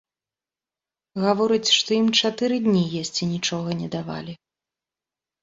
Гаворыць, 1.25 1.73
што 1.77 1.89
ім 1.99 2.07
чатыры 2.19 2.57
дні 2.65 2.83
есці 3.01 3.23
нічога 3.35 3.69
не 3.83 3.87
давалі. 3.99 4.33